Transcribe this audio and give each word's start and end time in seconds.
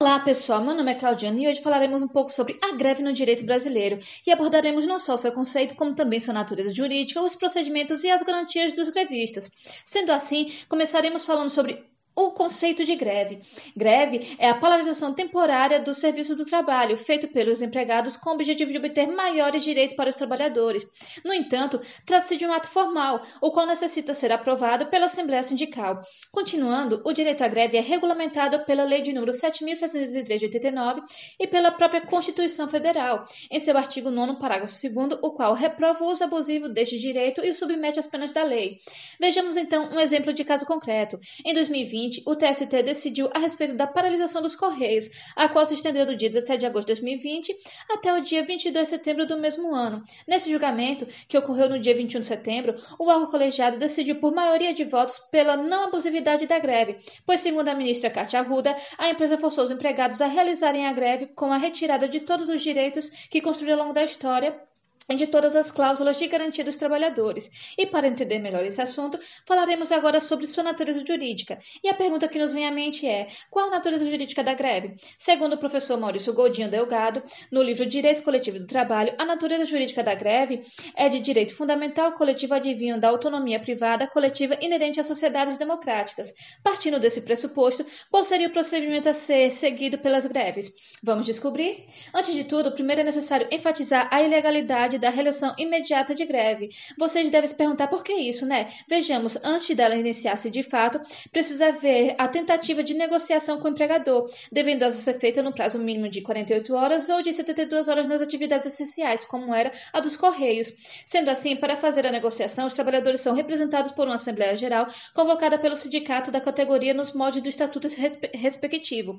Olá 0.00 0.20
pessoal, 0.20 0.62
meu 0.64 0.76
nome 0.76 0.92
é 0.92 0.94
Claudiana 0.94 1.40
e 1.40 1.48
hoje 1.48 1.60
falaremos 1.60 2.02
um 2.02 2.06
pouco 2.06 2.30
sobre 2.30 2.56
a 2.62 2.76
greve 2.76 3.02
no 3.02 3.12
direito 3.12 3.44
brasileiro 3.44 3.98
e 4.24 4.30
abordaremos 4.30 4.86
não 4.86 4.96
só 4.96 5.14
o 5.14 5.18
seu 5.18 5.32
conceito, 5.32 5.74
como 5.74 5.92
também 5.92 6.20
sua 6.20 6.32
natureza 6.32 6.72
jurídica, 6.72 7.20
os 7.20 7.34
procedimentos 7.34 8.04
e 8.04 8.10
as 8.10 8.22
garantias 8.22 8.74
dos 8.74 8.90
grevistas. 8.90 9.50
Sendo 9.84 10.12
assim, 10.12 10.52
começaremos 10.68 11.24
falando 11.24 11.50
sobre 11.50 11.84
o 12.18 12.32
conceito 12.32 12.84
de 12.84 12.96
greve. 12.96 13.38
Greve 13.76 14.34
é 14.38 14.48
a 14.48 14.54
paralisação 14.54 15.14
temporária 15.14 15.78
do 15.78 15.94
serviço 15.94 16.34
do 16.34 16.44
trabalho, 16.44 16.96
feito 16.96 17.28
pelos 17.28 17.62
empregados 17.62 18.16
com 18.16 18.30
o 18.30 18.32
objetivo 18.32 18.72
de 18.72 18.78
obter 18.78 19.06
maiores 19.06 19.62
direitos 19.62 19.94
para 19.94 20.10
os 20.10 20.16
trabalhadores. 20.16 20.84
No 21.24 21.32
entanto, 21.32 21.80
trata-se 22.04 22.36
de 22.36 22.44
um 22.44 22.52
ato 22.52 22.68
formal, 22.68 23.22
o 23.40 23.52
qual 23.52 23.66
necessita 23.66 24.12
ser 24.12 24.32
aprovado 24.32 24.86
pela 24.86 25.06
Assembleia 25.06 25.44
Sindical. 25.44 26.00
Continuando, 26.32 27.00
o 27.04 27.12
direito 27.12 27.44
à 27.44 27.48
greve 27.48 27.76
é 27.76 27.80
regulamentado 27.80 28.64
pela 28.64 28.82
Lei 28.82 29.00
de 29.00 29.12
número 29.12 29.30
7.603 29.30 30.38
de 30.38 30.44
89 30.46 31.02
e 31.38 31.46
pela 31.46 31.70
própria 31.70 32.00
Constituição 32.00 32.66
Federal, 32.66 33.24
em 33.48 33.60
seu 33.60 33.76
artigo 33.76 34.10
9 34.10 34.40
parágrafo 34.40 34.74
2 34.74 35.20
o 35.22 35.30
qual 35.30 35.54
reprova 35.54 36.02
o 36.02 36.08
uso 36.08 36.24
abusivo 36.24 36.68
deste 36.68 36.98
direito 36.98 37.44
e 37.44 37.50
o 37.50 37.54
submete 37.54 38.00
às 38.00 38.08
penas 38.08 38.32
da 38.32 38.42
lei. 38.42 38.78
Vejamos 39.20 39.56
então 39.56 39.88
um 39.92 40.00
exemplo 40.00 40.32
de 40.32 40.42
caso 40.42 40.66
concreto. 40.66 41.16
Em 41.44 41.54
2020, 41.54 42.07
2020, 42.08 42.22
o 42.26 42.34
TST 42.34 42.82
decidiu 42.82 43.30
a 43.34 43.38
respeito 43.38 43.74
da 43.74 43.86
paralisação 43.86 44.40
dos 44.40 44.56
Correios, 44.56 45.08
a 45.36 45.48
qual 45.48 45.66
se 45.66 45.74
estendeu 45.74 46.06
do 46.06 46.16
dia 46.16 46.30
17 46.30 46.58
de 46.58 46.66
agosto 46.66 46.88
de 46.88 46.94
2020 46.94 47.54
até 47.90 48.12
o 48.12 48.20
dia 48.20 48.42
22 48.42 48.88
de 48.88 48.90
setembro 48.90 49.26
do 49.26 49.36
mesmo 49.36 49.74
ano. 49.74 50.02
Nesse 50.26 50.50
julgamento, 50.50 51.06
que 51.28 51.36
ocorreu 51.36 51.68
no 51.68 51.78
dia 51.78 51.94
21 51.94 52.20
de 52.20 52.26
setembro, 52.26 52.76
o 52.98 53.08
órgão 53.08 53.30
colegiado 53.30 53.78
decidiu 53.78 54.16
por 54.16 54.34
maioria 54.34 54.72
de 54.72 54.84
votos 54.84 55.18
pela 55.30 55.56
não 55.56 55.84
abusividade 55.84 56.46
da 56.46 56.58
greve, 56.58 56.96
pois, 57.26 57.40
segundo 57.40 57.68
a 57.68 57.74
ministra 57.74 58.10
Katia 58.10 58.40
Arruda, 58.40 58.74
a 58.96 59.10
empresa 59.10 59.38
forçou 59.38 59.64
os 59.64 59.70
empregados 59.70 60.20
a 60.20 60.26
realizarem 60.26 60.86
a 60.86 60.92
greve 60.92 61.26
com 61.26 61.52
a 61.52 61.58
retirada 61.58 62.08
de 62.08 62.20
todos 62.20 62.48
os 62.48 62.62
direitos 62.62 63.10
que 63.30 63.40
construiu 63.40 63.74
ao 63.74 63.80
longo 63.80 63.94
da 63.94 64.04
história 64.04 64.68
de 65.16 65.26
todas 65.26 65.56
as 65.56 65.70
cláusulas 65.70 66.18
de 66.18 66.26
garantia 66.26 66.64
dos 66.64 66.76
trabalhadores. 66.76 67.50
E 67.76 67.86
para 67.86 68.06
entender 68.06 68.38
melhor 68.38 68.64
esse 68.64 68.80
assunto, 68.80 69.18
falaremos 69.46 69.90
agora 69.90 70.20
sobre 70.20 70.46
sua 70.46 70.62
natureza 70.62 71.04
jurídica. 71.04 71.58
E 71.82 71.88
a 71.88 71.94
pergunta 71.94 72.28
que 72.28 72.38
nos 72.38 72.52
vem 72.52 72.66
à 72.66 72.70
mente 72.70 73.06
é: 73.06 73.28
qual 73.50 73.68
a 73.68 73.70
natureza 73.70 74.04
jurídica 74.04 74.44
da 74.44 74.54
greve? 74.54 74.96
Segundo 75.18 75.54
o 75.54 75.58
professor 75.58 75.98
Maurício 75.98 76.32
Goldinho 76.32 76.70
Delgado, 76.70 77.22
no 77.50 77.62
livro 77.62 77.86
Direito 77.86 78.22
Coletivo 78.22 78.58
do 78.58 78.66
Trabalho, 78.66 79.14
a 79.18 79.24
natureza 79.24 79.64
jurídica 79.64 80.02
da 80.02 80.14
greve 80.14 80.62
é 80.94 81.08
de 81.08 81.20
direito 81.20 81.54
fundamental 81.54 82.12
coletivo 82.12 82.54
advinho 82.54 83.00
da 83.00 83.08
autonomia 83.08 83.58
privada 83.58 84.06
coletiva 84.06 84.58
inerente 84.60 85.00
às 85.00 85.06
sociedades 85.06 85.56
democráticas. 85.56 86.32
Partindo 86.62 87.00
desse 87.00 87.22
pressuposto, 87.22 87.86
qual 88.10 88.24
seria 88.24 88.48
o 88.48 88.52
procedimento 88.52 89.08
a 89.08 89.14
ser 89.14 89.50
seguido 89.50 89.98
pelas 89.98 90.26
greves? 90.26 90.70
Vamos 91.02 91.26
descobrir? 91.26 91.86
Antes 92.14 92.34
de 92.34 92.44
tudo, 92.44 92.72
primeiro 92.72 93.00
é 93.00 93.04
necessário 93.04 93.48
enfatizar 93.50 94.08
a 94.10 94.22
ilegalidade 94.22 94.97
da 94.98 95.10
realização 95.10 95.54
imediata 95.58 96.14
de 96.14 96.24
greve. 96.24 96.70
Vocês 96.98 97.30
devem 97.30 97.48
se 97.48 97.54
perguntar 97.54 97.88
por 97.88 98.02
que 98.02 98.12
isso, 98.12 98.44
né? 98.44 98.68
Vejamos, 98.88 99.36
antes 99.42 99.74
dela 99.74 99.96
iniciar-se 99.96 100.50
de 100.50 100.62
fato, 100.62 101.00
precisa 101.32 101.68
haver 101.68 102.14
a 102.18 102.28
tentativa 102.28 102.82
de 102.82 102.94
negociação 102.94 103.60
com 103.60 103.68
o 103.68 103.70
empregador, 103.70 104.28
devendo 104.50 104.82
essa 104.82 104.96
ser 104.96 105.18
feita 105.18 105.42
no 105.42 105.52
prazo 105.52 105.78
mínimo 105.78 106.08
de 106.08 106.20
48 106.20 106.74
horas 106.74 107.08
ou 107.08 107.22
de 107.22 107.32
72 107.32 107.88
horas 107.88 108.06
nas 108.06 108.20
atividades 108.20 108.66
essenciais, 108.66 109.24
como 109.24 109.54
era 109.54 109.72
a 109.92 110.00
dos 110.00 110.16
Correios. 110.16 110.72
Sendo 111.06 111.30
assim, 111.30 111.56
para 111.56 111.76
fazer 111.76 112.06
a 112.06 112.12
negociação, 112.12 112.66
os 112.66 112.72
trabalhadores 112.72 113.20
são 113.20 113.34
representados 113.34 113.92
por 113.92 114.06
uma 114.06 114.14
Assembleia 114.14 114.56
Geral 114.56 114.86
convocada 115.14 115.58
pelo 115.58 115.76
sindicato 115.76 116.30
da 116.30 116.40
categoria 116.40 116.92
nos 116.92 117.12
moldes 117.12 117.42
do 117.42 117.48
estatuto 117.48 117.88
respectivo. 118.34 119.18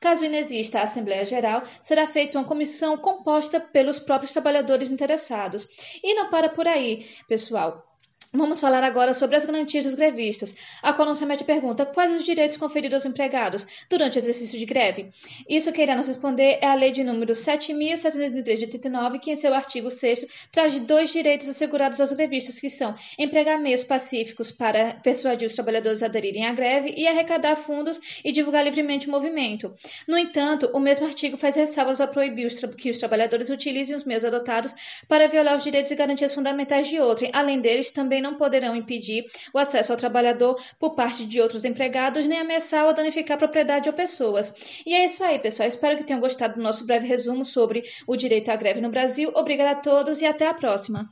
Caso 0.00 0.24
inexista 0.24 0.80
a 0.80 0.84
Assembleia 0.84 1.24
Geral, 1.24 1.62
será 1.82 2.06
feita 2.06 2.38
uma 2.38 2.46
comissão 2.46 2.96
composta 2.96 3.60
pelos 3.60 3.98
próprios 3.98 4.32
trabalhadores 4.32 4.90
interessados 4.90 5.19
interessados. 5.20 5.68
E 6.02 6.14
não 6.14 6.30
para 6.30 6.48
por 6.48 6.66
aí, 6.66 7.06
pessoal. 7.28 7.89
Vamos 8.32 8.60
falar 8.60 8.84
agora 8.84 9.12
sobre 9.12 9.34
as 9.34 9.44
garantias 9.44 9.82
dos 9.82 9.96
grevistas, 9.96 10.54
a 10.84 10.92
qual 10.92 11.08
nossa 11.08 11.26
média 11.26 11.44
pergunta 11.44 11.84
quais 11.84 12.12
os 12.12 12.24
direitos 12.24 12.56
conferidos 12.56 12.94
aos 12.94 13.04
empregados 13.04 13.66
durante 13.88 14.16
o 14.16 14.20
exercício 14.20 14.56
de 14.56 14.64
greve. 14.64 15.08
Isso 15.48 15.72
que 15.72 15.82
irá 15.82 15.96
nos 15.96 16.06
responder 16.06 16.60
é 16.62 16.66
a 16.68 16.74
Lei 16.76 16.92
de 16.92 17.02
número 17.02 17.32
7.703 17.32 18.56
de 18.56 18.64
89, 18.66 19.18
que 19.18 19.32
em 19.32 19.36
seu 19.36 19.52
artigo 19.52 19.90
6 19.90 20.26
traz 20.52 20.78
dois 20.78 21.10
direitos 21.10 21.48
assegurados 21.48 22.00
aos 22.00 22.12
grevistas, 22.12 22.60
que 22.60 22.70
são 22.70 22.94
empregar 23.18 23.58
meios 23.58 23.82
pacíficos 23.82 24.52
para 24.52 24.94
persuadir 25.02 25.48
os 25.48 25.54
trabalhadores 25.54 26.00
a 26.00 26.06
aderirem 26.06 26.46
à 26.46 26.52
greve 26.52 26.94
e 26.96 27.08
arrecadar 27.08 27.56
fundos 27.56 28.00
e 28.24 28.30
divulgar 28.30 28.62
livremente 28.62 29.08
o 29.08 29.10
movimento. 29.10 29.74
No 30.06 30.16
entanto, 30.16 30.70
o 30.72 30.78
mesmo 30.78 31.04
artigo 31.04 31.36
faz 31.36 31.56
ressalvas 31.56 32.00
a 32.00 32.06
proibir 32.06 32.46
os 32.46 32.54
que 32.54 32.90
os 32.90 32.98
trabalhadores 32.98 33.50
utilizem 33.50 33.96
os 33.96 34.04
meios 34.04 34.24
adotados 34.24 34.72
para 35.08 35.26
violar 35.26 35.56
os 35.56 35.64
direitos 35.64 35.90
e 35.90 35.96
garantias 35.96 36.32
fundamentais 36.32 36.86
de 36.86 37.00
outrem. 37.00 37.32
Além 37.34 37.60
deles, 37.60 37.90
também 37.90 38.19
também 38.20 38.22
não 38.22 38.34
poderão 38.34 38.76
impedir 38.76 39.24
o 39.52 39.58
acesso 39.58 39.92
ao 39.92 39.98
trabalhador 39.98 40.60
por 40.78 40.94
parte 40.94 41.24
de 41.24 41.40
outros 41.40 41.64
empregados, 41.64 42.26
nem 42.26 42.38
ameaçar 42.40 42.84
ou 42.86 42.94
danificar 42.94 43.38
propriedade 43.38 43.88
ou 43.88 43.94
pessoas. 43.94 44.54
E 44.86 44.94
é 44.94 45.04
isso 45.04 45.24
aí, 45.24 45.38
pessoal. 45.38 45.66
Espero 45.66 45.96
que 45.96 46.04
tenham 46.04 46.20
gostado 46.20 46.54
do 46.54 46.62
nosso 46.62 46.86
breve 46.86 47.06
resumo 47.06 47.44
sobre 47.44 47.82
o 48.06 48.16
direito 48.16 48.50
à 48.50 48.56
greve 48.56 48.80
no 48.80 48.90
Brasil. 48.90 49.32
Obrigada 49.34 49.70
a 49.72 49.82
todos 49.82 50.20
e 50.20 50.26
até 50.26 50.46
a 50.46 50.54
próxima. 50.54 51.08